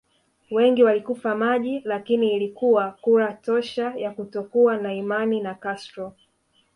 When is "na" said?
4.77-4.93, 5.41-5.53